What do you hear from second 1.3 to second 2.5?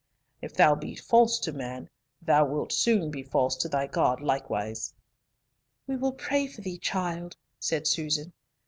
to man, thou